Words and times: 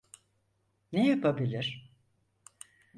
Ne 0.91 1.07
yapabilir? 1.07 1.91